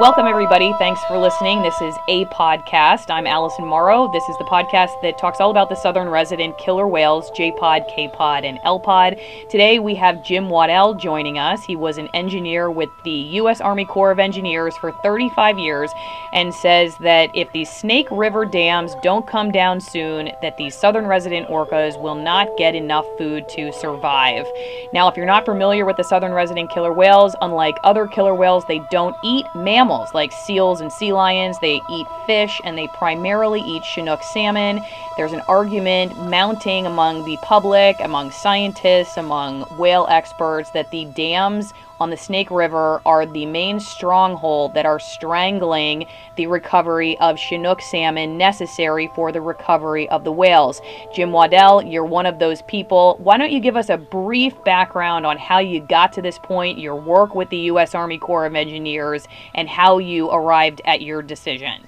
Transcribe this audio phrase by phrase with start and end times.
[0.00, 0.72] Welcome, everybody.
[0.78, 1.60] Thanks for listening.
[1.60, 3.10] This is a podcast.
[3.10, 4.10] I'm Allison Morrow.
[4.10, 7.82] This is the podcast that talks all about the southern resident killer whales, J Pod,
[7.86, 9.20] K Pod, and L Pod.
[9.50, 11.62] Today we have Jim Waddell joining us.
[11.66, 13.60] He was an engineer with the U.S.
[13.60, 15.92] Army Corps of Engineers for 35 years
[16.32, 21.06] and says that if these Snake River dams don't come down soon, that the southern
[21.06, 24.46] resident orcas will not get enough food to survive.
[24.94, 28.64] Now, if you're not familiar with the southern resident killer whales, unlike other killer whales,
[28.66, 31.58] they don't eat mammals mammals like seals and sea lions.
[31.58, 34.80] They eat fish and they primarily eat Chinook salmon.
[35.20, 41.74] There's an argument mounting among the public, among scientists, among whale experts that the dams
[42.00, 46.06] on the Snake River are the main stronghold that are strangling
[46.36, 50.80] the recovery of Chinook salmon necessary for the recovery of the whales.
[51.14, 53.18] Jim Waddell, you're one of those people.
[53.18, 56.78] Why don't you give us a brief background on how you got to this point,
[56.78, 57.94] your work with the U.S.
[57.94, 61.86] Army Corps of Engineers, and how you arrived at your decision?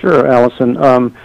[0.00, 0.76] Sure, Allison.
[0.82, 1.16] Um,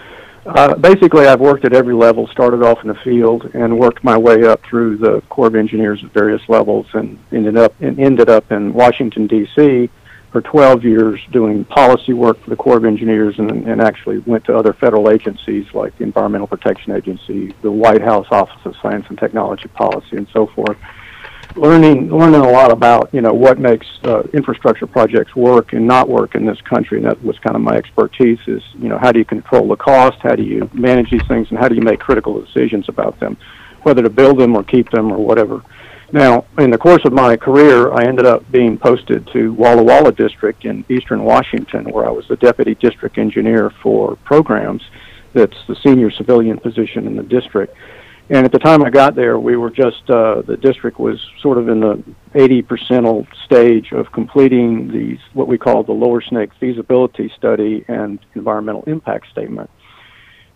[0.46, 4.16] uh, basically, I've worked at every level, started off in the field, and worked my
[4.16, 8.28] way up through the Corps of Engineers at various levels, and ended up and ended
[8.28, 9.90] up in Washington D.C.
[10.30, 14.44] for 12 years doing policy work for the Corps of Engineers, and, and actually went
[14.44, 19.06] to other federal agencies like the Environmental Protection Agency, the White House Office of Science
[19.08, 20.78] and Technology Policy, and so forth
[21.54, 26.08] learning learning a lot about you know what makes uh, infrastructure projects work and not
[26.08, 28.38] work in this country, and that was kind of my expertise.
[28.46, 31.48] Is you know how do you control the cost, how do you manage these things,
[31.50, 33.36] and how do you make critical decisions about them,
[33.82, 35.62] whether to build them or keep them or whatever.
[36.12, 40.12] Now, in the course of my career, I ended up being posted to Walla Walla
[40.12, 44.82] District in eastern Washington, where I was the deputy district engineer for programs.
[45.32, 47.76] That's the senior civilian position in the district
[48.28, 51.58] and at the time I got there, we were just uh, the district was sort
[51.58, 52.02] of in the
[52.34, 58.18] 80 percentile stage of completing these what we call the Lower Snake feasibility study and
[58.34, 59.70] environmental impact statement.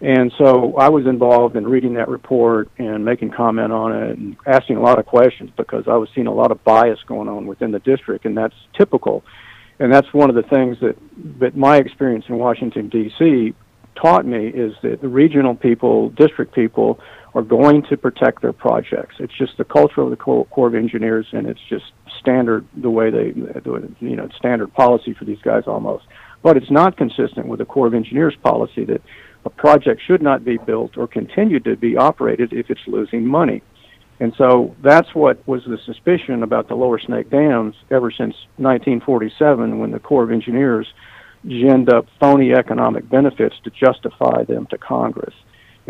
[0.01, 4.37] And so I was involved in reading that report and making comment on it and
[4.47, 7.47] asking a lot of questions because I was seeing a lot of bias going on
[7.47, 9.23] within the district, and that's typical.
[9.79, 10.97] And that's one of the things that,
[11.39, 13.55] that my experience in Washington D.C.
[13.95, 16.99] taught me is that the regional people, district people,
[17.35, 19.17] are going to protect their projects.
[19.19, 21.85] It's just the culture of the Corps, of Engineers, and it's just
[22.21, 23.91] standard the way they do it.
[24.01, 26.05] You know, standard policy for these guys almost.
[26.43, 29.03] But it's not consistent with the Corps of Engineers policy that
[29.45, 33.63] a project should not be built or continued to be operated if it's losing money.
[34.19, 39.79] And so that's what was the suspicion about the Lower Snake dams ever since 1947
[39.79, 40.87] when the Corps of Engineers
[41.47, 45.33] ginned up phony economic benefits to justify them to Congress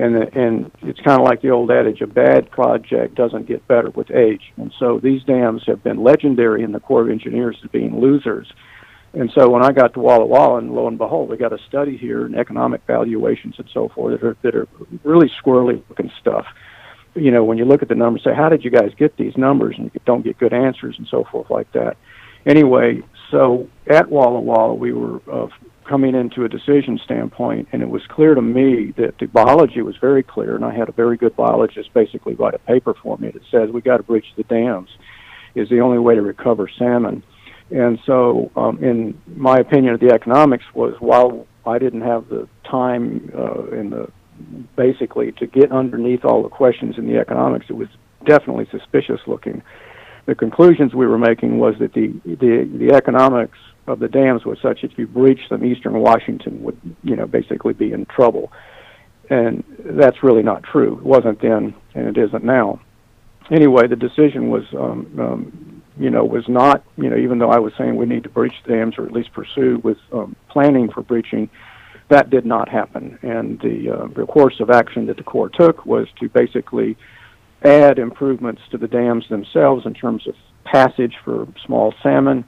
[0.01, 3.91] and and it's kind of like the old adage: a bad project doesn't get better
[3.91, 4.53] with age.
[4.57, 8.51] And so these dams have been legendary in the Corps of Engineers as being losers.
[9.13, 11.59] And so when I got to Walla Walla, and lo and behold, we got a
[11.69, 14.69] study here and economic valuations and so forth that are that are
[15.05, 16.47] really squirrely looking stuff.
[17.15, 19.37] You know, when you look at the numbers, say, how did you guys get these
[19.37, 19.75] numbers?
[19.77, 21.97] And you don't get good answers and so forth like that.
[22.47, 25.49] Anyway, so at Walla Walla, we were uh,
[25.85, 29.97] coming into a decision standpoint, and it was clear to me that the biology was
[30.01, 33.31] very clear, and I had a very good biologist basically write a paper for me
[33.31, 34.89] that says we got to breach the dams
[35.55, 37.23] is the only way to recover salmon.
[37.71, 43.31] And so, um, in my opinion, the economics was while I didn't have the time
[43.37, 44.11] uh, in the
[44.77, 47.89] basically to get underneath all the questions in the economics, it was
[48.25, 49.63] definitely suspicious looking.
[50.27, 54.59] The conclusions we were making was that the the, the economics of the dams was
[54.61, 58.53] such that if you breached them, eastern Washington would, you know, basically be in trouble.
[59.29, 60.99] And that's really not true.
[60.99, 62.81] It wasn't then, and it isn't now.
[63.51, 67.59] Anyway, the decision was, um, um, you know, was not, you know, even though I
[67.59, 70.91] was saying we need to breach the dams or at least pursue with um, planning
[70.91, 71.49] for breaching,
[72.09, 73.19] that did not happen.
[73.23, 76.97] And the, uh, the course of action that the Corps took was to basically
[77.63, 80.35] add improvements to the dams themselves in terms of
[80.65, 82.45] passage for small salmon,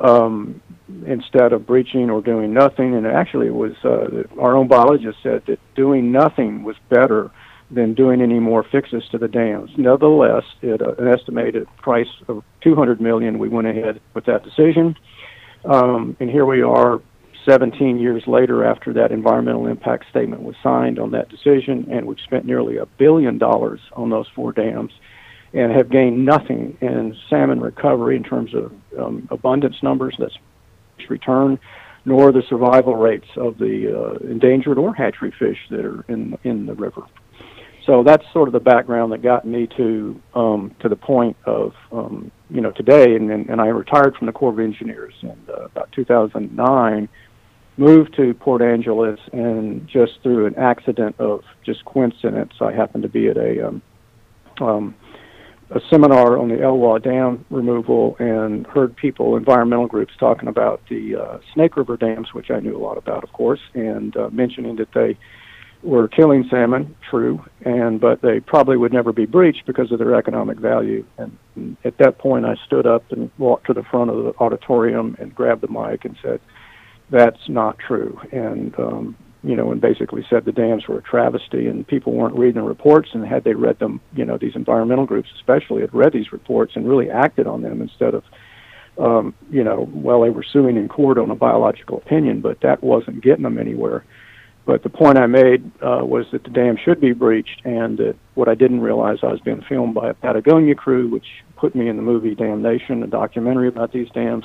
[0.00, 0.60] um,
[1.06, 2.94] instead of breaching or doing nothing.
[2.94, 7.30] And actually, it was uh, our own biologist said that doing nothing was better
[7.70, 9.70] than doing any more fixes to the dams.
[9.76, 14.96] Nevertheless, at uh, an estimated price of 200 million, we went ahead with that decision.
[15.64, 17.00] Um, and here we are
[17.48, 22.20] 17 years later after that environmental impact statement was signed on that decision, and we've
[22.20, 24.92] spent nearly a billion dollars on those four dams
[25.54, 30.36] and have gained nothing in salmon recovery in terms of um, abundance numbers, that's
[31.08, 31.58] return,
[32.04, 36.66] nor the survival rates of the uh, endangered or hatchery fish that are in in
[36.66, 37.02] the river.
[37.86, 41.74] So that's sort of the background that got me to um, to the point of
[41.92, 45.64] um, you know, today, and, and I retired from the Corps of Engineers in uh,
[45.64, 47.08] about 2009,
[47.76, 53.08] moved to Port Angeles, and just through an accident of just coincidence, I happened to
[53.08, 53.82] be at a um,
[54.60, 54.94] um,
[55.70, 61.16] a seminar on the Elwha Dam removal and heard people, environmental groups, talking about the
[61.16, 64.76] uh, Snake River dams, which I knew a lot about, of course, and uh, mentioning
[64.76, 65.18] that they
[65.82, 70.14] were killing salmon, true, and but they probably would never be breached because of their
[70.14, 71.04] economic value.
[71.18, 74.34] And, and at that point, I stood up and walked to the front of the
[74.38, 76.40] auditorium and grabbed the mic and said,
[77.10, 81.66] "That's not true." And um, you know, and basically said the dams were a travesty,
[81.66, 83.10] and people weren't reading the reports.
[83.12, 86.72] And had they read them, you know, these environmental groups especially had read these reports
[86.74, 88.24] and really acted on them instead of
[88.98, 92.82] um, you know, well, they were suing in court on a biological opinion, but that
[92.82, 94.04] wasn't getting them anywhere.
[94.66, 98.16] But the point I made uh, was that the dam should be breached, and that
[98.34, 101.26] what I didn't realize I was being filmed by a Patagonia crew, which
[101.56, 104.44] put me in the movie Damnation, a documentary about these dams,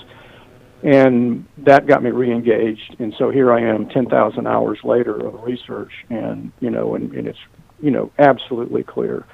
[0.84, 2.96] and that got me re-engaged.
[3.00, 7.28] And so here I am, 10,000 hours later of research, and you know, and, and
[7.28, 7.40] it's
[7.82, 9.26] you know absolutely clear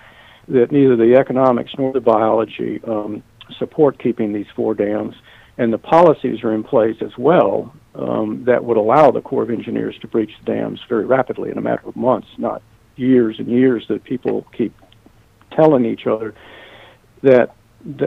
[0.48, 3.24] that neither the economics nor the biology um,
[3.58, 5.16] support keeping these four dams,
[5.58, 9.50] and the policies are in place as well um, that would allow the Corps of
[9.50, 12.62] Engineers to breach the dams very rapidly in a matter of months, not
[12.96, 14.74] years and years that people keep
[15.52, 16.34] telling each other
[17.24, 17.56] that, that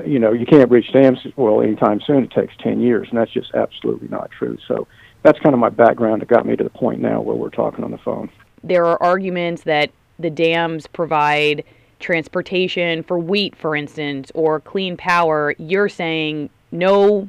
[0.06, 2.24] you know you can't reach dams well anytime soon.
[2.24, 4.58] It takes ten years, and that's just absolutely not true.
[4.66, 4.86] So
[5.22, 7.84] that's kind of my background that got me to the point now where we're talking
[7.84, 8.30] on the phone.
[8.62, 11.64] There are arguments that the dams provide
[12.00, 15.54] transportation for wheat, for instance, or clean power.
[15.58, 17.28] You're saying no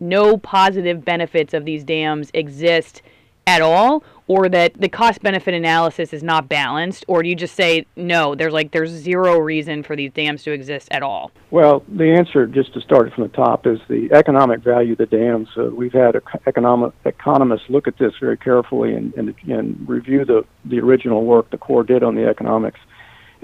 [0.00, 3.00] no positive benefits of these dams exist
[3.46, 7.54] at all or that the cost benefit analysis is not balanced or do you just
[7.54, 11.30] say no there's like there's zero reason for these dams to exist at all?
[11.50, 15.06] Well the answer just to start from the top is the economic value of the
[15.06, 15.48] dams.
[15.56, 16.16] Uh, we've had
[16.46, 21.50] economic economists look at this very carefully and, and, and review the, the original work
[21.50, 22.80] the corps did on the economics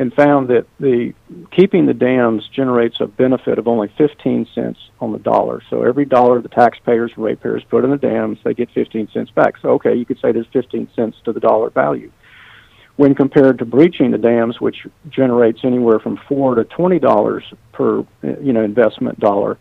[0.01, 1.13] and found that the
[1.51, 5.61] keeping the dams generates a benefit of only 15 cents on the dollar.
[5.69, 9.31] So every dollar the taxpayers and ratepayers put in the dams, they get 15 cents
[9.31, 9.57] back.
[9.61, 12.11] So okay, you could say there's 15 cents to the dollar value.
[12.97, 17.99] When compared to breaching the dams, which generates anywhere from four to twenty dollars per
[18.23, 19.59] you know investment dollar,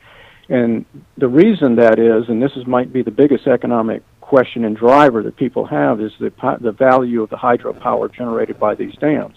[0.47, 0.85] and
[1.17, 5.21] the reason that is, and this is might be the biggest economic question and driver
[5.23, 6.31] that people have, is the
[6.61, 9.35] the value of the hydropower generated by these dams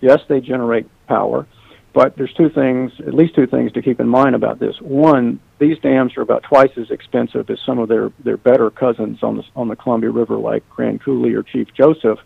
[0.00, 1.46] Yes, they generate power,
[1.92, 4.76] but there's two things, at least two things to keep in mind about this.
[4.80, 9.22] One, these dams are about twice as expensive as some of their, their better cousins
[9.22, 12.18] on the, on the Columbia River, like Grand Coulee or Chief Joseph,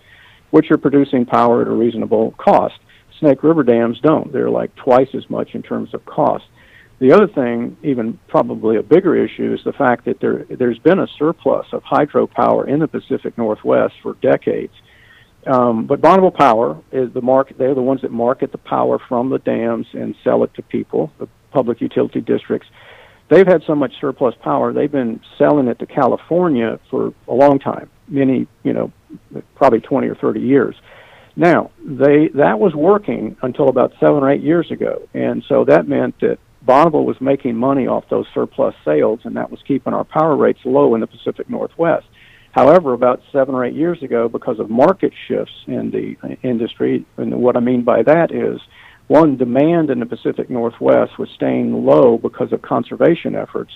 [0.51, 2.79] which are producing power at a reasonable cost.
[3.19, 4.33] Snake River dams don't.
[4.33, 6.45] They're like twice as much in terms of cost.
[7.01, 11.01] The other thing, even probably a bigger issue, is the fact that there there's been
[11.01, 14.73] a surplus of hydropower in the Pacific Northwest for decades.
[15.47, 17.59] Um, but Bonneville Power is the market.
[17.59, 21.13] They're the ones that market the power from the dams and sell it to people,
[21.19, 22.69] the public utility districts.
[23.29, 27.59] They've had so much surplus power, they've been selling it to California for a long
[27.59, 28.93] time, many, you know,
[29.55, 30.75] probably 20 or 30 years.
[31.37, 35.89] Now, they that was working until about seven or eight years ago, and so that
[35.89, 40.05] meant that Bonneville was making money off those surplus sales, and that was keeping our
[40.05, 42.07] power rates low in the Pacific Northwest.
[42.55, 47.41] However, about seven or eight years ago, because of market shifts in the industry, and
[47.41, 48.61] what I mean by that is,
[49.09, 53.73] one, demand in the Pacific Northwest was staying low because of conservation efforts.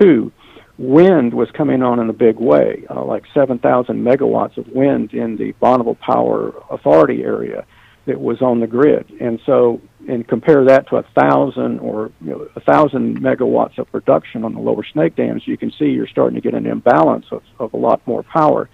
[0.00, 0.32] Two,
[0.78, 5.36] wind was coming on in a big way, uh, like 7,000 megawatts of wind in
[5.36, 7.64] the Bonneville Power Authority area
[8.06, 9.08] that was on the grid.
[9.20, 13.90] And so, and compare that to a thousand or you know, a thousand megawatts of
[13.92, 17.26] production on the lower snake dams, you can see you're starting to get an imbalance
[17.30, 18.68] of, of a lot more power.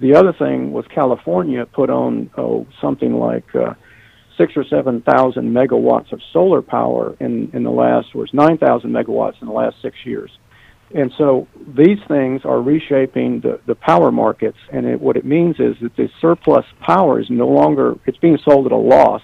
[0.00, 3.74] The other thing was California put on oh, something like uh,
[4.38, 8.90] six or seven thousand megawatts of solar power in in the last was nine thousand
[8.90, 10.30] megawatts in the last six years.
[10.92, 11.46] And so
[11.76, 15.94] these things are reshaping the, the power markets, and it, what it means is that
[15.96, 19.22] the surplus power is no longer, it's being sold at a loss.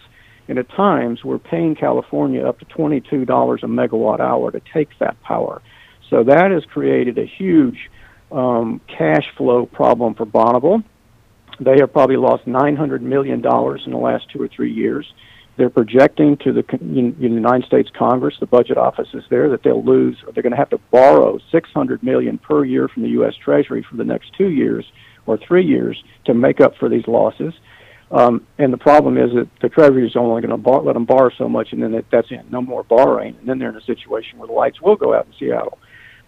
[0.48, 3.22] And at times, we're paying California up to $22
[3.62, 5.60] a megawatt hour to take that power.
[6.08, 7.90] So that has created a huge
[8.30, 10.82] um, cash flow problem for Bonneville.
[11.58, 15.12] They have probably lost $900 million in the last two or three years.
[15.56, 16.64] They're projecting to the
[17.18, 20.68] United States Congress, the budget office is there, that they'll lose, they're going to have
[20.70, 23.34] to borrow 600 million per year from the U.S.
[23.42, 24.84] Treasury for the next two years
[25.24, 27.54] or three years to make up for these losses.
[28.10, 31.30] Um, and the problem is that the Treasury is only going to let them borrow
[31.36, 32.50] so much, and then that, that's it.
[32.50, 35.26] No more borrowing, and then they're in a situation where the lights will go out
[35.26, 35.78] in Seattle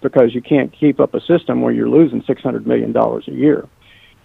[0.00, 3.32] because you can't keep up a system where you're losing six hundred million dollars a
[3.32, 3.68] year.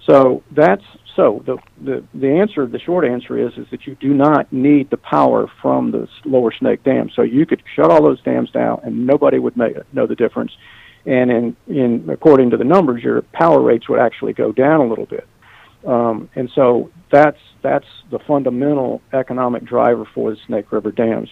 [0.08, 0.84] So that's
[1.16, 4.90] so the, the the answer, the short answer is is that you do not need
[4.90, 7.10] the power from the lower Snake Dam.
[7.16, 10.52] So you could shut all those dams down, and nobody would make, know the difference.
[11.06, 14.88] And in in according to the numbers, your power rates would actually go down a
[14.88, 15.28] little bit.
[15.86, 21.30] Um, and so that's that's the fundamental economic driver for the Snake River dams.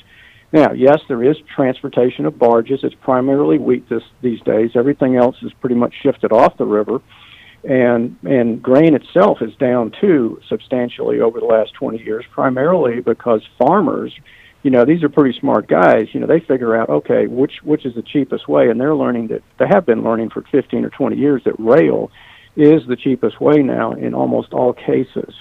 [0.53, 2.81] Now, yes, there is transportation of barges.
[2.83, 4.71] It's primarily wheat this, these days.
[4.75, 6.99] Everything else is pretty much shifted off the river,
[7.63, 13.41] and and grain itself is down too substantially over the last 20 years, primarily because
[13.57, 14.13] farmers,
[14.63, 16.07] you know, these are pretty smart guys.
[16.11, 19.27] You know, they figure out okay, which which is the cheapest way, and they're learning
[19.27, 22.11] that they have been learning for 15 or 20 years that rail
[22.55, 25.33] is the cheapest way now in almost all cases.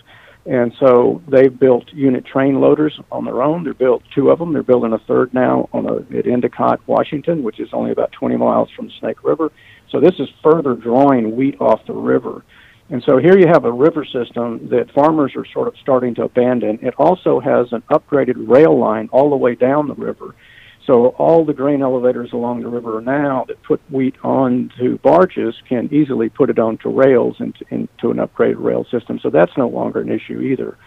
[0.46, 3.64] And so they've built unit train loaders on their own.
[3.64, 4.52] They've built two of them.
[4.52, 8.36] They're building a third now on a, at Endicott, Washington, which is only about 20
[8.36, 9.52] miles from Snake River.
[9.90, 12.42] So this is further drawing wheat off the river.
[12.88, 16.24] And so here you have a river system that farmers are sort of starting to
[16.24, 16.78] abandon.
[16.82, 20.34] It also has an upgraded rail line all the way down the river.
[20.86, 25.92] So all the grain elevators along the river now that put wheat onto barges can
[25.92, 29.20] easily put it onto rails into, into an upgraded rail system.
[29.22, 30.78] So that's no longer an issue either.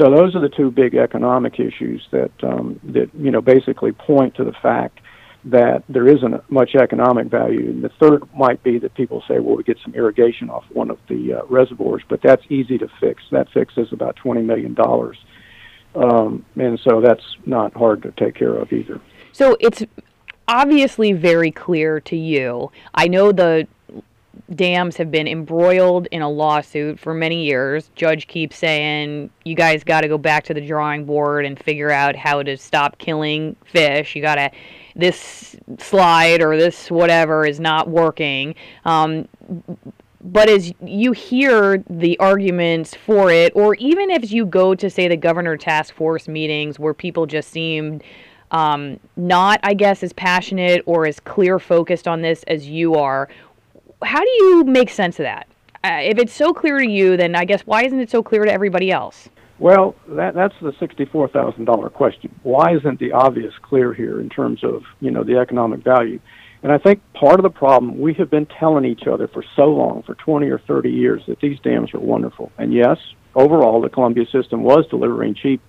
[0.00, 4.34] So those are the two big economic issues that um, that you know basically point
[4.36, 5.00] to the fact
[5.46, 7.70] that there isn't much economic value.
[7.70, 10.90] And the third might be that people say, well, we get some irrigation off one
[10.90, 13.22] of the uh, reservoirs, but that's easy to fix.
[13.30, 15.16] That fix is about twenty million dollars,
[15.94, 19.00] um, and so that's not hard to take care of either.
[19.36, 19.84] So it's
[20.48, 22.72] obviously very clear to you.
[22.94, 23.68] I know the
[24.54, 27.90] dams have been embroiled in a lawsuit for many years.
[27.96, 31.90] Judge keeps saying you guys got to go back to the drawing board and figure
[31.90, 34.16] out how to stop killing fish.
[34.16, 34.50] You got to
[34.94, 38.54] this slide or this whatever is not working.
[38.86, 39.28] Um,
[40.22, 45.08] but as you hear the arguments for it, or even if you go to say
[45.08, 48.00] the governor task force meetings where people just seem
[48.56, 53.28] um, not, I guess, as passionate or as clear focused on this as you are.
[54.02, 55.46] How do you make sense of that?
[55.84, 58.44] Uh, if it's so clear to you, then I guess why isn't it so clear
[58.44, 59.28] to everybody else?
[59.58, 62.28] Well, that, that's the sixty-four thousand dollar question.
[62.42, 66.20] Why isn't the obvious clear here in terms of you know the economic value?
[66.62, 69.66] And I think part of the problem we have been telling each other for so
[69.80, 72.52] long, for twenty or thirty years, that these dams are wonderful.
[72.58, 72.98] And yes,
[73.34, 75.60] overall, the Columbia system was delivering cheap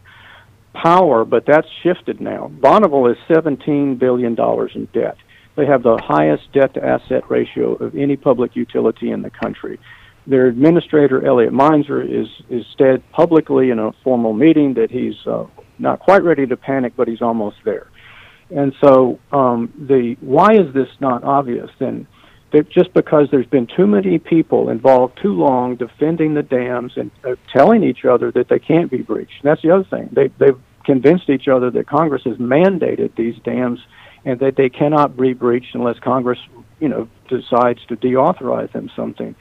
[0.81, 2.47] power, but that's shifted now.
[2.47, 4.35] Bonneville is $17 billion
[4.75, 5.17] in debt.
[5.55, 9.79] They have the highest debt to asset ratio of any public utility in the country.
[10.27, 15.45] Their administrator, Elliot Mainzer, is, is said publicly in a formal meeting that he's uh,
[15.79, 17.87] not quite ready to panic, but he's almost there.
[18.49, 21.69] And so, um, the why is this not obvious?
[21.79, 22.07] Then,
[22.69, 27.35] just because there's been too many people involved too long defending the dams and uh,
[27.51, 29.43] telling each other that they can't be breached.
[29.43, 30.09] And that's the other thing.
[30.13, 33.79] They, they've convinced each other that Congress has mandated these dams
[34.25, 36.39] and that they cannot be breached unless Congress,
[36.79, 39.35] you know, decides to deauthorize them something.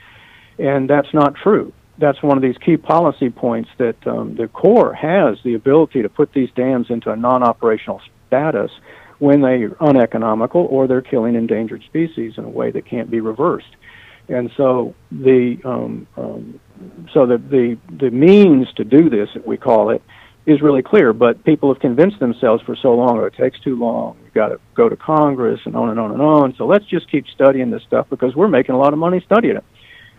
[0.59, 1.73] And that's not true.
[1.97, 6.09] That's one of these key policy points that um, the Corps has the ability to
[6.09, 8.71] put these dams into a non-operational status
[9.19, 13.21] when they are uneconomical or they're killing endangered species in a way that can't be
[13.21, 13.73] reversed.
[14.29, 16.59] And so the um, um,
[17.13, 20.01] so the, the the means to do this, we call it,
[20.47, 21.13] is really clear.
[21.13, 24.17] But people have convinced themselves for so long, oh, it takes too long.
[24.23, 26.55] You've got to go to Congress and on and on and on.
[26.57, 29.57] So let's just keep studying this stuff because we're making a lot of money studying
[29.57, 29.65] it.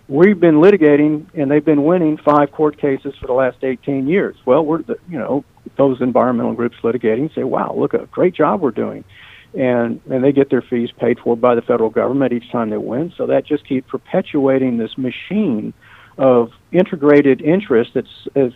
[0.07, 4.37] We've been litigating, and they've been winning five court cases for the last 18 years.
[4.47, 5.45] Well, we're the, you know
[5.77, 9.05] those environmental groups litigating say, "Wow, look a great job we're doing,"
[9.53, 12.79] and and they get their fees paid for by the federal government each time they
[12.79, 13.13] win.
[13.19, 15.75] So that just keeps perpetuating this machine
[16.19, 18.07] of integrated interests that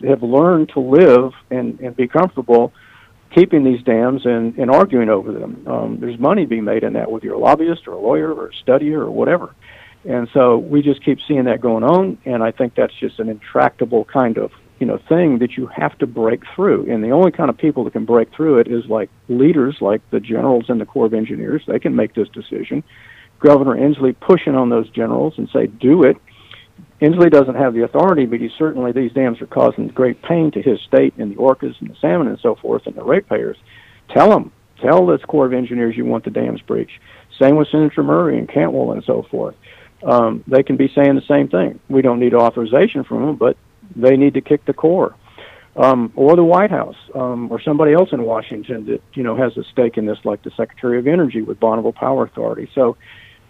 [0.05, 2.73] have learned to live and, and be comfortable
[3.35, 5.67] keeping these dams and, and arguing over them.
[5.67, 8.49] Um, there's money being made in that, whether you're a lobbyist or a lawyer or
[8.49, 9.55] a studier or whatever.
[10.05, 13.29] And so we just keep seeing that going on, and I think that's just an
[13.29, 14.51] intractable kind of
[14.81, 16.93] you know thing that you have to break through.
[16.93, 20.03] And the only kind of people that can break through it is like leaders, like
[20.11, 21.63] the generals in the Corps of Engineers.
[21.69, 22.83] They can make this decision.
[23.39, 26.17] Governor Inslee pushing on those generals and say, "Do it."
[27.01, 30.63] Inslee doesn't have the authority, but he certainly these dams are causing great pain to
[30.63, 33.57] his state and the orcas and the salmon and so forth and the ratepayers.
[34.11, 36.99] Tell them, tell this Corps of Engineers you want the dams breached.
[37.41, 39.57] Same with Senator Murray and Cantwell and so forth.
[40.05, 41.81] Um, they can be saying the same thing.
[41.89, 43.57] We don't need authorization from them, but
[43.97, 45.15] they need to kick the Corps.
[45.77, 49.57] um, or the White House, um, or somebody else in Washington that you know has
[49.57, 52.69] a stake in this, like the Secretary of Energy with Bonneville Power Authority.
[52.75, 52.97] So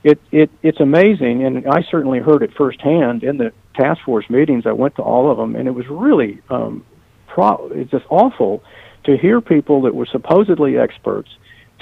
[0.05, 4.65] it, it it's amazing, and I certainly heard it firsthand in the task force meetings.
[4.67, 6.85] I went to all of them, and it was really um,
[7.29, 8.63] pro- it's just awful
[9.05, 11.29] to hear people that were supposedly experts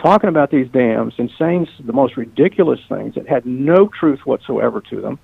[0.02, 4.80] talking about these dams and saying the most ridiculous things that had no truth whatsoever
[4.90, 5.18] to them.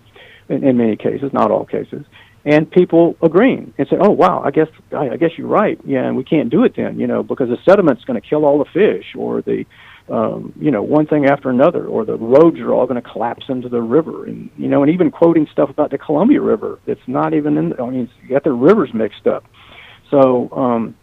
[0.49, 2.07] In, in many cases, not all cases,
[2.45, 5.79] and people agreeing and say, "Oh, wow, I guess I, guess you're right.
[5.85, 8.45] Yeah, and we can't do it then, you know, because the sediment's going to kill
[8.45, 9.65] all the fish, or the
[10.09, 13.47] um, you know, one thing after another, or the roads are all going to collapse
[13.49, 17.01] into the river, and you know, and even quoting stuff about the Columbia River that's
[17.09, 17.73] not even in.
[17.81, 19.45] I mean, you got the rivers mixed up.
[20.11, 20.95] So um,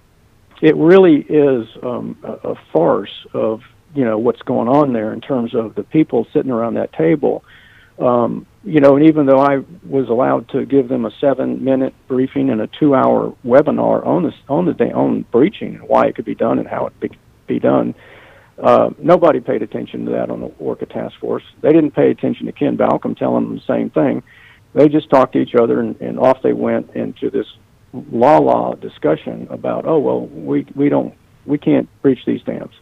[0.62, 3.62] it really is um, a, a farce of
[3.94, 7.44] you know what's going on there in terms of the people sitting around that table.
[8.00, 9.58] Um, you know, and even though I
[9.88, 14.66] was allowed to give them a seven-minute briefing and a two-hour webinar on this on
[14.66, 17.12] the day on breaching and why it could be done and how it be,
[17.46, 17.94] be done,
[18.62, 21.44] uh, nobody paid attention to that on the Orca task force.
[21.62, 24.24] They didn't pay attention to Ken Balcomb telling them the same thing.
[24.74, 27.48] They just talked to each other, and, and off they went into this
[27.94, 31.14] law law discussion about, oh well, we we don't
[31.46, 32.74] we can't breach these dams.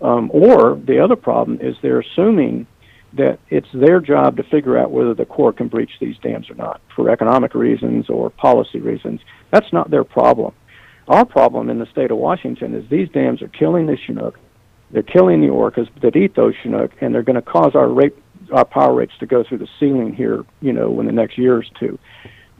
[0.00, 2.66] Um, or the other problem is they're assuming
[3.14, 6.54] that it's their job to figure out whether the Corps can breach these dams or
[6.54, 9.20] not for economic reasons or policy reasons.
[9.50, 10.54] That's not their problem.
[11.08, 14.38] Our problem in the state of Washington is these dams are killing the Chinook
[14.90, 18.16] they're killing the orcas that eat those Chinook, and they're going to cause our rate,
[18.52, 21.56] our power rates to go through the ceiling here, you know, in the next year
[21.56, 21.98] or two.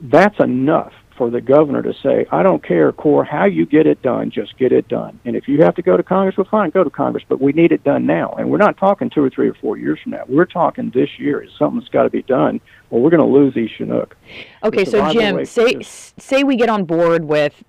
[0.00, 4.02] That's enough for the governor to say, I don't care, Corps, how you get it
[4.02, 5.18] done, just get it done.
[5.24, 7.52] And if you have to go to Congress, well, fine, go to Congress, but we
[7.52, 8.32] need it done now.
[8.32, 10.24] And we're not talking two or three or four years from now.
[10.28, 11.42] We're talking this year.
[11.42, 14.16] It's something that's got to be done, or we're going to lose these Chinook.
[14.62, 17.64] Okay, so Jim, say say we get on board with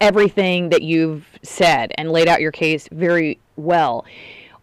[0.00, 4.04] everything that you've said and laid out your case very well.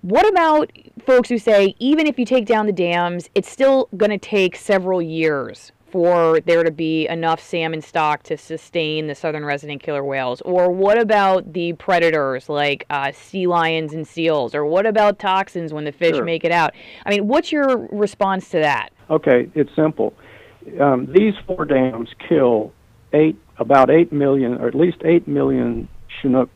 [0.02, 0.72] What about
[1.06, 4.56] folks who say even if you take down the dams, it's still going to take
[4.56, 10.04] several years for there to be enough salmon stock to sustain the southern resident killer
[10.04, 10.42] whales?
[10.42, 14.54] Or what about the predators like uh, sea lions and seals?
[14.56, 16.24] Or what about toxins when the fish sure.
[16.24, 16.74] make it out?
[17.06, 18.90] I mean, what's your response to that?
[19.10, 20.14] Okay, it's simple.
[20.80, 22.74] Um, these four dams kill
[23.14, 25.88] eight, about eight million, or at least eight million
[26.22, 26.50] Chinook,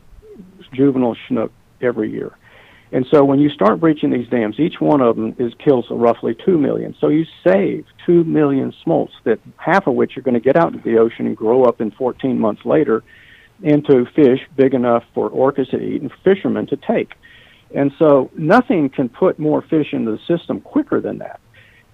[0.72, 2.36] juvenile Chinook every year.
[2.94, 6.32] And so when you start breaching these dams, each one of them is kills roughly
[6.32, 6.94] two million.
[7.00, 10.72] So you save two million smolts that half of which are going to get out
[10.72, 13.02] into the ocean and grow up in 14 months later
[13.64, 17.14] into fish big enough for orcas to eat and fishermen to take.
[17.74, 21.40] And so nothing can put more fish into the system quicker than that.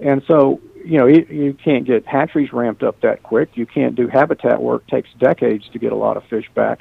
[0.00, 3.48] And so, you know, you, you can't get hatcheries ramped up that quick.
[3.54, 4.82] You can't do habitat work.
[4.86, 6.80] It takes decades to get a lot of fish back.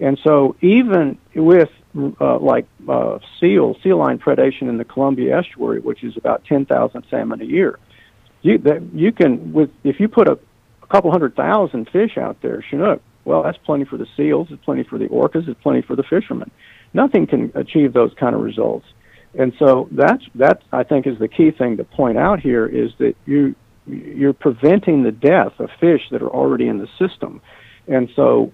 [0.00, 5.80] And so even with uh, like uh, seal, sea lion predation in the Columbia estuary,
[5.80, 7.78] which is about 10,000 salmon a year.
[8.42, 10.38] You, that, you can, with, if you put a,
[10.82, 14.64] a couple hundred thousand fish out there, Chinook, well, that's plenty for the seals, it's
[14.64, 16.50] plenty for the orcas, it's plenty for the fishermen.
[16.94, 18.86] Nothing can achieve those kind of results.
[19.38, 22.92] And so that's, that I think is the key thing to point out here is
[22.98, 23.54] that you,
[23.86, 27.40] you're preventing the death of fish that are already in the system.
[27.86, 28.52] And so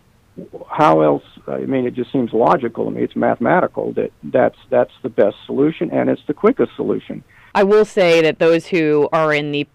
[0.68, 1.23] how else?
[1.47, 3.03] I mean, it just seems logical to me.
[3.03, 7.23] It's mathematical that that's that's the best solution and it's the quickest solution.
[7.55, 9.66] I will say that those who are in the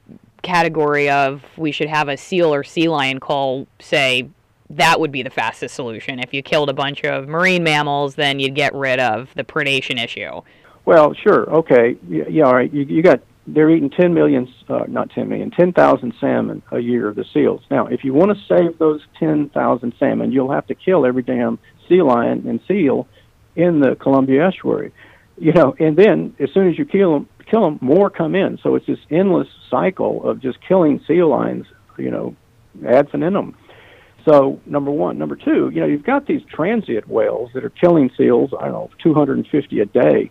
[0.42, 4.30] category of we should have a seal or sea lion call say
[4.70, 6.20] that would be the fastest solution.
[6.20, 10.02] If you killed a bunch of marine mammals, then you'd get rid of the predation
[10.02, 10.42] issue.
[10.86, 12.72] Well, sure, okay, yeah, all right.
[12.72, 13.22] You, you got
[13.54, 17.62] they're eating 10 million, uh, not 10 million, 10,000 salmon a year, of the seals.
[17.70, 21.60] Now, if you want to save those 10,000 salmon, you'll have to kill every damn
[21.88, 23.08] sea lion and seal
[23.56, 24.94] in the Columbia estuary.
[25.38, 28.60] You know, and then as soon as you kill them, kill them, more come in.
[28.62, 31.66] So it's this endless cycle of just killing sea lions,
[31.98, 32.36] you know,
[32.86, 33.56] ad infinitum.
[34.26, 38.12] So number one, number two, you know, you've got these transient whales that are killing
[38.18, 38.52] seals.
[38.60, 40.30] I don't know, 250 a day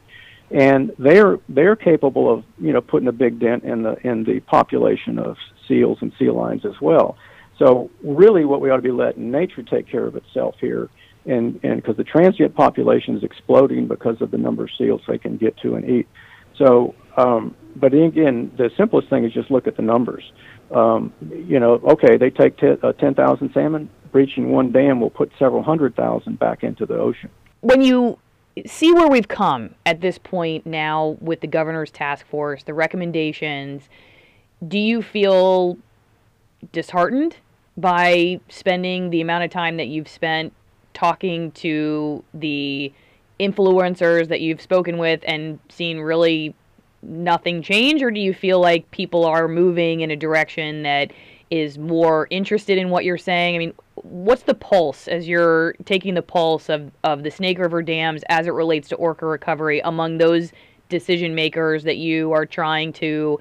[0.50, 4.40] and they're they're capable of you know putting a big dent in the in the
[4.40, 7.16] population of seals and sea lions as well.
[7.58, 10.88] So really, what we ought to be letting nature take care of itself here,
[11.26, 15.18] and and because the transient population is exploding because of the number of seals they
[15.18, 16.08] can get to and eat.
[16.56, 20.24] So, um, but again, the simplest thing is just look at the numbers.
[20.74, 25.10] Um, you know, okay, they take t- uh, ten thousand salmon, breaching one dam will
[25.10, 27.30] put several hundred thousand back into the ocean.
[27.60, 28.18] When you
[28.66, 33.88] see where we've come at this point now with the governor's task force, the recommendations.
[34.66, 35.78] Do you feel
[36.72, 37.36] disheartened
[37.76, 40.52] by spending the amount of time that you've spent
[40.94, 42.92] talking to the
[43.38, 46.54] influencers that you've spoken with and seen really
[47.02, 51.12] nothing change, or do you feel like people are moving in a direction that
[51.50, 53.54] is more interested in what you're saying?
[53.54, 57.82] I mean, what's the pulse as you're taking the pulse of, of the Snake River
[57.82, 60.52] dams as it relates to orca recovery among those
[60.88, 63.38] decision makers that you are trying to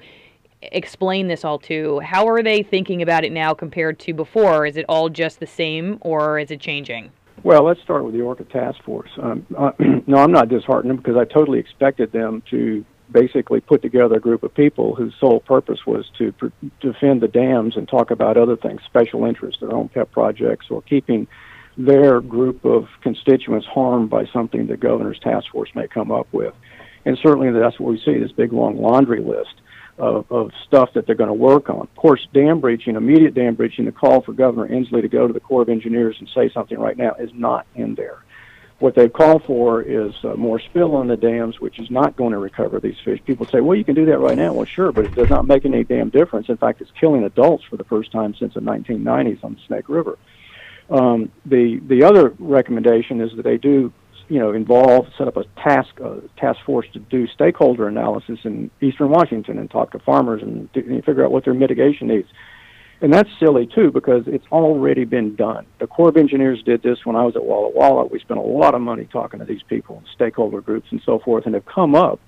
[0.62, 2.00] explain this all to?
[2.00, 4.66] How are they thinking about it now compared to before?
[4.66, 7.10] Is it all just the same or is it changing?
[7.44, 9.10] Well, let's start with the Orca Task Force.
[9.22, 9.70] Um, uh,
[10.06, 14.42] no, I'm not disheartened because I totally expected them to basically put together a group
[14.42, 16.46] of people whose sole purpose was to pr-
[16.80, 20.82] defend the dams and talk about other things, special interests, their own pet projects, or
[20.82, 21.26] keeping
[21.76, 26.52] their group of constituents harmed by something the governor's task force may come up with.
[27.04, 29.54] And certainly that's what we see this big long laundry list
[29.96, 31.80] of, of stuff that they're going to work on.
[31.80, 35.32] Of course, dam breaching, immediate dam breaching, the call for Governor Inslee to go to
[35.32, 38.24] the Corps of Engineers and say something right now is not in there.
[38.78, 42.30] What they've called for is uh, more spill on the dams, which is not going
[42.30, 43.20] to recover these fish.
[43.26, 44.52] People say, well, you can do that right now.
[44.52, 46.48] Well, sure, but it does not make any damn difference.
[46.48, 49.88] In fact, it's killing adults for the first time since the 1990s on the Snake
[49.88, 50.16] River.
[50.90, 53.92] Um, the the other recommendation is that they do
[54.28, 58.70] you know, involve, set up a task a task force to do stakeholder analysis in
[58.80, 62.28] Eastern Washington and talk to farmers and, do, and figure out what their mitigation needs.
[63.00, 65.66] And that's silly too because it's already been done.
[65.78, 68.06] The Corps of Engineers did this when I was at Walla Walla.
[68.06, 71.46] We spent a lot of money talking to these people, stakeholder groups, and so forth,
[71.46, 72.18] and have come up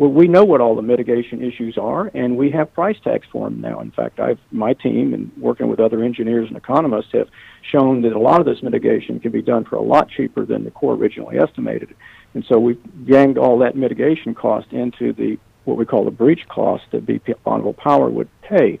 [0.00, 3.50] well, we know what all the mitigation issues are, and we have price tags for
[3.50, 3.80] them now.
[3.80, 7.28] In fact, I've my team and working with other engineers and economists have
[7.70, 10.64] shown that a lot of this mitigation can be done for a lot cheaper than
[10.64, 11.94] the Corps originally estimated.
[12.32, 16.48] And so we've ganged all that mitigation cost into the what we call the breach
[16.48, 18.80] cost that BP Bonneville Power would pay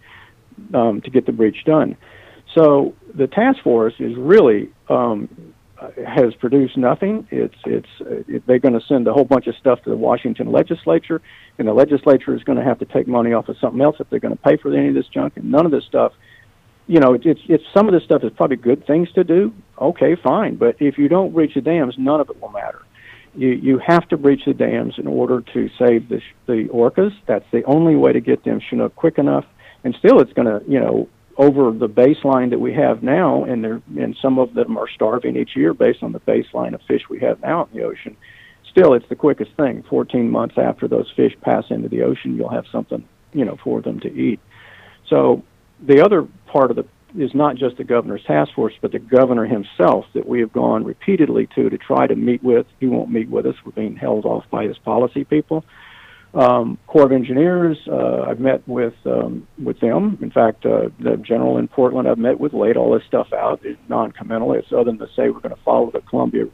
[0.74, 1.96] um, to get the breach done.
[2.54, 5.54] So the task force is really um,
[6.06, 7.26] has produced nothing.
[7.30, 10.52] It's it's it, they're going to send a whole bunch of stuff to the Washington
[10.52, 11.22] legislature,
[11.58, 14.10] and the legislature is going to have to take money off of something else if
[14.10, 15.36] they're going to pay for any of this junk.
[15.36, 16.12] And none of this stuff,
[16.86, 19.52] you know, it, it's it's some of this stuff is probably good things to do.
[19.80, 22.82] Okay, fine, but if you don't breach the dams, none of it will matter.
[23.34, 27.12] You you have to breach the dams in order to save the the orcas.
[27.26, 29.46] That's the only way to get them Chinook quick enough.
[29.84, 33.64] And still, it's going to you know over the baseline that we have now, and
[33.64, 37.02] there and some of them are starving each year based on the baseline of fish
[37.08, 38.16] we have now in the ocean.
[38.70, 39.82] Still, it's the quickest thing.
[39.88, 43.80] 14 months after those fish pass into the ocean, you'll have something, you know, for
[43.80, 44.38] them to eat.
[45.08, 45.42] So
[45.80, 46.84] the other part of the
[47.18, 50.84] is not just the governor's task force, but the governor himself that we have gone
[50.84, 52.66] repeatedly to to try to meet with.
[52.78, 53.56] He won't meet with us.
[53.64, 55.64] We're being held off by his policy people
[56.34, 57.78] um, Corps of Engineers.
[57.86, 60.18] Uh, I've met with um, with them.
[60.22, 63.60] In fact, uh, the general in Portland I've met with laid all this stuff out
[63.88, 64.52] non-committal.
[64.52, 66.46] It's other than to say we're going to follow the Columbia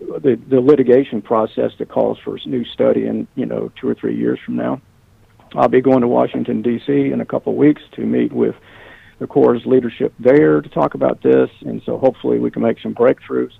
[0.00, 3.94] the the litigation process that calls for a new study in you know two or
[3.94, 4.80] three years from now.
[5.54, 7.10] I'll be going to Washington D.C.
[7.12, 8.56] in a couple of weeks to meet with
[9.20, 12.94] the Corps' leadership there to talk about this, and so hopefully we can make some
[12.94, 13.52] breakthroughs.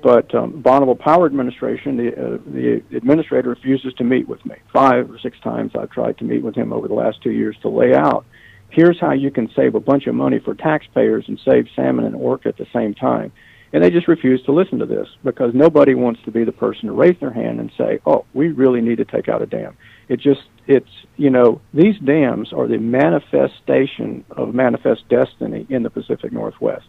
[0.00, 4.54] But um, Bonneville Power Administration, the, uh, the administrator refuses to meet with me.
[4.72, 7.56] Five or six times I've tried to meet with him over the last two years
[7.62, 8.24] to lay out
[8.70, 12.14] here's how you can save a bunch of money for taxpayers and save salmon and
[12.14, 13.32] orca at the same time.
[13.72, 16.86] And they just refuse to listen to this because nobody wants to be the person
[16.86, 19.76] to raise their hand and say, oh, we really need to take out a dam.
[20.08, 25.90] It just, it's, you know, these dams are the manifestation of manifest destiny in the
[25.90, 26.86] Pacific Northwest.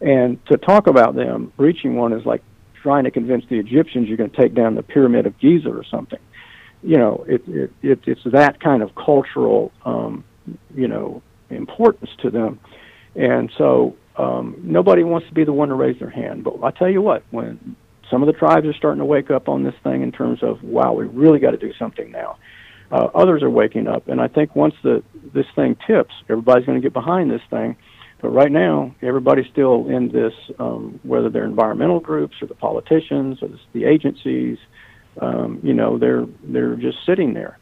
[0.00, 2.42] And to talk about them, breaching one is like
[2.82, 5.84] trying to convince the Egyptians you're going to take down the Pyramid of Giza or
[5.84, 6.20] something.
[6.82, 10.24] You know, it, it, it it's that kind of cultural, um,
[10.74, 12.60] you know, importance to them.
[13.16, 16.44] And so um, nobody wants to be the one to raise their hand.
[16.44, 17.76] But I tell you what, when
[18.10, 20.62] some of the tribes are starting to wake up on this thing in terms of,
[20.62, 22.38] wow, we really got to do something now.
[22.90, 25.02] Uh, others are waking up, and I think once the
[25.34, 27.76] this thing tips, everybody's going to get behind this thing
[28.20, 33.38] but right now, everybody's still in this, um, whether they're environmental groups or the politicians
[33.42, 34.58] or the agencies,
[35.20, 37.58] um, you know, they're they're just sitting there.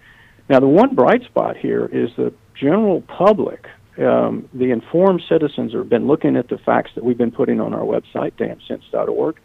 [0.49, 3.66] Now, the one bright spot here is the general public.
[3.99, 7.73] Um, the informed citizens have been looking at the facts that we've been putting on
[7.73, 9.40] our website, damsense.org,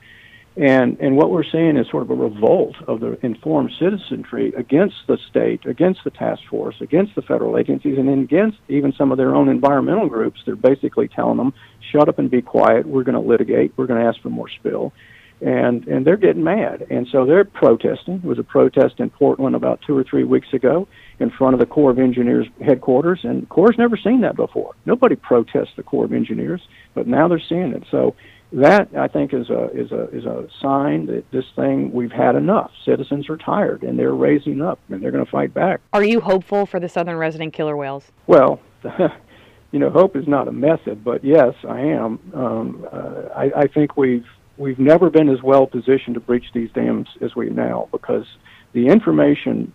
[0.58, 4.96] and, and what we're seeing is sort of a revolt of the informed citizenry against
[5.08, 9.18] the state, against the task force, against the federal agencies, and against even some of
[9.18, 10.42] their own environmental groups.
[10.46, 11.54] They're basically telling them,
[11.92, 12.86] shut up and be quiet.
[12.86, 13.74] We're going to litigate.
[13.78, 14.92] We're going to ask for more spill.
[15.40, 16.86] And, and they're getting mad.
[16.92, 18.20] And so they're protesting.
[18.20, 20.88] There was a protest in Portland about two or three weeks ago
[21.20, 23.22] in front of the Corps of Engineers headquarters.
[23.24, 24.76] And Corps never seen that before.
[24.86, 26.62] Nobody protests the Corps of Engineers,
[26.94, 27.86] but now they're seeing it.
[27.90, 28.16] So
[28.54, 32.36] that I think is a is a is a sign that this thing we've had
[32.36, 32.72] enough.
[32.86, 35.80] Citizens are tired and they're raising up and they're going to fight back.
[35.94, 38.12] Are you hopeful for the southern resident killer whales?
[38.28, 38.60] Well,
[39.72, 42.20] you know, hope is not a method, but yes, I am.
[42.34, 44.26] Um, uh, I, I think we've
[44.58, 48.26] we've never been as well positioned to breach these dams as we now because
[48.74, 49.74] the information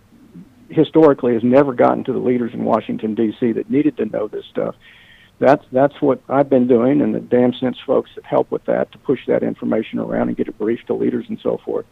[0.69, 3.53] historically has never gotten to the leaders in Washington D.C.
[3.53, 4.75] that needed to know this stuff
[5.39, 8.91] that's that's what I've been doing, and the Dam Sense folks that help with that
[8.93, 11.87] to push that information around and get it briefed to leaders and so forth.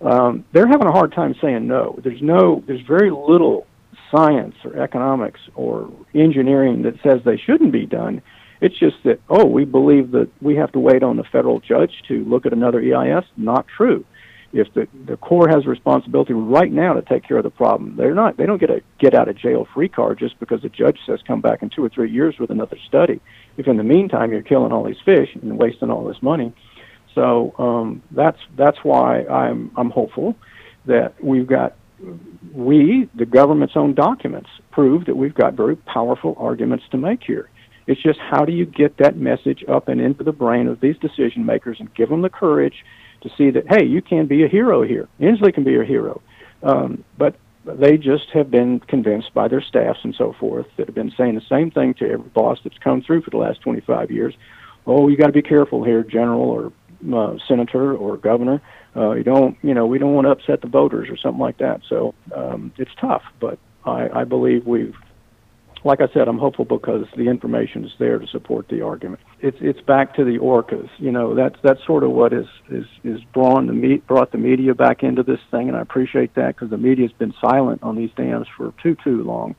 [0.00, 1.98] Um, they're having a hard time saying no.
[2.02, 3.66] There's no, there's very little
[4.10, 8.20] science or economics or engineering that says they shouldn't be done.
[8.60, 11.92] It's just that oh, we believe that we have to wait on the federal judge
[12.08, 13.24] to look at another EIS.
[13.36, 14.04] Not true
[14.52, 17.96] if the the Corps has a responsibility right now to take care of the problem,
[17.96, 20.68] they're not they don't get a get out of jail free card just because the
[20.68, 23.20] judge says come back in two or three years with another study.
[23.56, 26.52] If in the meantime you're killing all these fish and wasting all this money,
[27.14, 30.36] so um, that's that's why I'm I'm hopeful
[30.86, 31.76] that we've got
[32.52, 37.48] we the government's own documents prove that we've got very powerful arguments to make here.
[37.86, 40.96] It's just how do you get that message up and into the brain of these
[40.98, 42.84] decision makers and give them the courage
[43.22, 45.08] to see that hey, you can be a hero here.
[45.20, 46.20] Inslee can be a hero,
[46.62, 50.94] um, but they just have been convinced by their staffs and so forth that have
[50.94, 54.10] been saying the same thing to every boss that's come through for the last 25
[54.10, 54.34] years.
[54.86, 56.72] Oh, you got to be careful here, general or
[57.14, 58.60] uh, senator or governor.
[58.96, 61.58] Uh, you don't, you know, we don't want to upset the voters or something like
[61.58, 61.82] that.
[61.88, 64.96] So um, it's tough, but I, I believe we've
[65.84, 69.20] like I said, I'm hopeful because the information is there to support the argument.
[69.40, 70.88] It's it's back to the orcas.
[70.98, 74.38] You know, that's that's sort of what is is is brought the me- brought the
[74.38, 77.96] media back into this thing, and I appreciate that because the media's been silent on
[77.96, 79.54] these dams for too too long.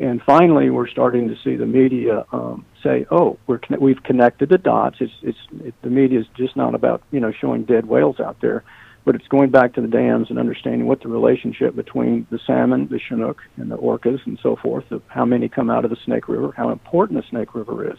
[0.00, 4.58] And finally, we're starting to see the media um, say, "Oh, we're we've connected the
[4.58, 8.20] dots." It's it's it, the media is just not about you know showing dead whales
[8.20, 8.64] out there
[9.04, 12.88] but it's going back to the dams and understanding what the relationship between the salmon,
[12.90, 15.96] the chinook, and the orcas and so forth, of how many come out of the
[16.04, 17.98] Snake River, how important the Snake River is.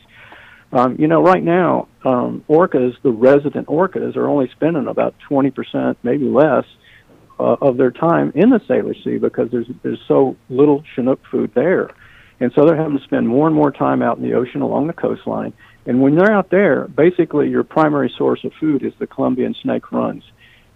[0.71, 5.95] Um, you know, right now, um, orcas, the resident orcas, are only spending about 20%,
[6.03, 6.65] maybe less,
[7.39, 11.51] uh, of their time in the Salish Sea because there's there's so little Chinook food
[11.55, 11.89] there,
[12.39, 14.87] and so they're having to spend more and more time out in the ocean along
[14.87, 15.53] the coastline.
[15.85, 19.91] And when they're out there, basically your primary source of food is the Columbian snake
[19.91, 20.23] runs.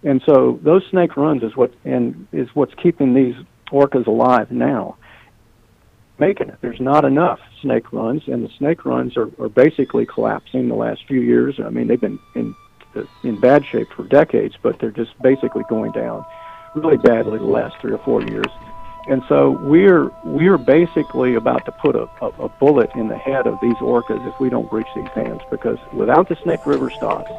[0.04, 3.34] And so those snake runs is what and is what's keeping these
[3.72, 4.96] orcas alive now.
[6.18, 6.58] Making it.
[6.60, 11.00] There's not enough snake runs, and the snake runs are, are basically collapsing the last
[11.08, 11.58] few years.
[11.58, 12.54] I mean, they've been in
[13.24, 16.24] in bad shape for decades, but they're just basically going down
[16.76, 18.46] really badly the last three or four years.
[19.08, 23.46] And so we're we're basically about to put a, a, a bullet in the head
[23.46, 27.30] of these orcas if we don't breach these dams, because without the Snake River stocks,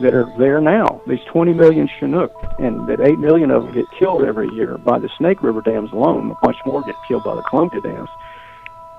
[0.00, 1.00] that are there now.
[1.06, 4.98] These 20 million Chinook, and that 8 million of them get killed every year by
[4.98, 6.34] the Snake River dams alone.
[6.42, 8.08] Much more get killed by the Columbia dams.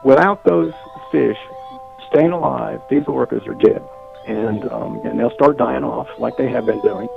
[0.03, 0.73] Without those
[1.12, 1.38] fish
[2.10, 3.82] staying alive, these orcas are dead,
[4.27, 7.08] and um, and they'll start dying off like they have been doing.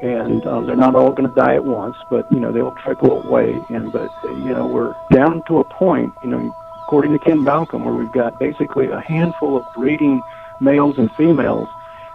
[0.00, 3.20] And um, they're not all going to die at once, but you know they'll trickle
[3.22, 3.58] away.
[3.68, 7.84] And but you know we're down to a point, you know, according to Ken Balcomb,
[7.84, 10.22] where we've got basically a handful of breeding
[10.60, 11.68] males and females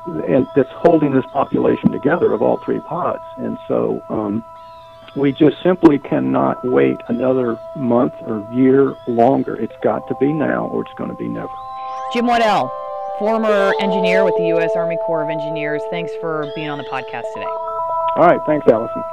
[0.06, 3.24] and that's holding this population together of all three pods.
[3.38, 4.44] And so um,
[5.16, 9.56] we just simply cannot wait another month or year longer.
[9.56, 11.52] It's got to be now, or it's going to be never.
[12.13, 12.72] Jim Waddell,
[13.20, 14.72] former engineer with the U.S.
[14.76, 15.82] Army Corps of Engineers.
[15.89, 17.48] Thanks for being on the podcast today.
[18.16, 18.39] All right.
[18.46, 19.04] Thanks, Allison.